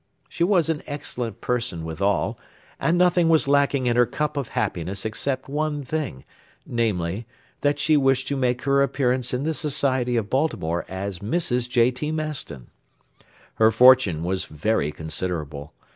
[0.27, 2.39] She was an excellent person withal,
[2.79, 6.25] and nothing was lacking in her cup of happiness except one thing,
[6.65, 7.27] namely,
[7.59, 11.69] that she wished to make her appearance in the society of Baltimore as Mrs.
[11.69, 12.11] J.T.
[12.13, 12.71] Maston.
[13.57, 15.71] Her fortune was very considerable.